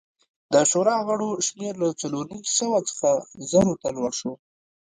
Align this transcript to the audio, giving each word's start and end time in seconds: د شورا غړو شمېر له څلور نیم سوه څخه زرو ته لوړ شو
د 0.53 0.55
شورا 0.69 0.97
غړو 1.07 1.29
شمېر 1.47 1.73
له 1.83 1.87
څلور 2.01 2.25
نیم 2.33 2.43
سوه 2.59 2.77
څخه 2.89 3.09
زرو 3.51 3.73
ته 3.81 3.89
لوړ 3.95 4.11
شو 4.19 4.33